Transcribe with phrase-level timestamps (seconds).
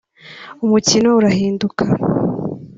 [0.63, 1.83] umukino urahinduka